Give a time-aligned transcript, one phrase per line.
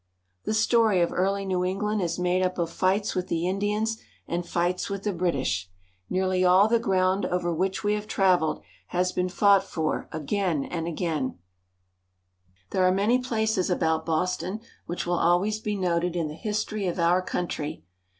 [0.45, 4.43] The story of early New England is made up of fights with the Indians and
[4.43, 5.69] fights with the British.
[6.09, 10.87] Nearly all the ground over which we have traveled has been fought for again and
[10.87, 10.87] again.
[10.87, 11.37] 98 NEW ENGLAND.
[12.71, 16.97] There are many places about Boston which will always be noted in the history of
[16.97, 17.83] our country.